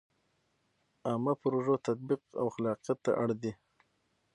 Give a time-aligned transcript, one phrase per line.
[1.07, 3.51] عامه پروژو تطبیق او خلاقیت ته اړ دی.